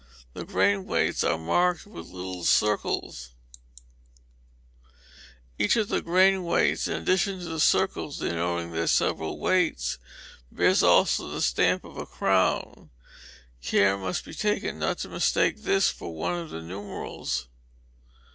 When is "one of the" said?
16.15-16.63